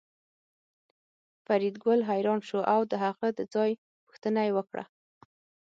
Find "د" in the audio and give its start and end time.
2.91-2.93, 3.37-3.39